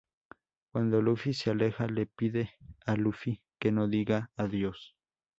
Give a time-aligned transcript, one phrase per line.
[0.71, 2.55] Cuando Luffy se aleja, le pide
[2.87, 4.95] a Luffy que no diga adiós.